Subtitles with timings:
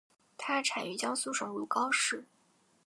[0.35, 2.25] 它产于江苏省如皋市。